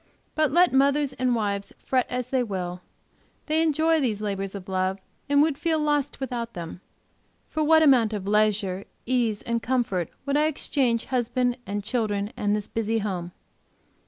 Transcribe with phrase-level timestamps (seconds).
[0.33, 2.81] But let mothers and wives fret as they will,
[3.45, 4.97] they enjoy these labors of love,
[5.29, 6.81] and would feel lost without them.
[7.51, 12.55] For what amount of leisure, ease and comfort would I exchange husband and children and
[12.55, 13.31] this busy home?